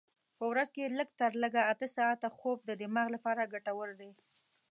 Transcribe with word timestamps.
په 0.37 0.43
ورځ 0.51 0.69
کې 0.75 0.95
لږ 0.97 1.09
تر 1.21 1.31
لږه 1.43 1.61
اته 1.71 1.87
ساعته 1.97 2.27
خوب 2.37 2.59
د 2.65 2.71
دماغ 2.81 3.07
لپاره 3.15 3.49
ګټور 3.53 3.89
دی. 3.99 4.11